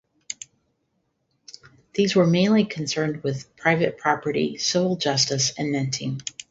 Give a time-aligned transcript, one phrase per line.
[1.93, 6.21] These were mainly concerned with private property, civil justice, and minting.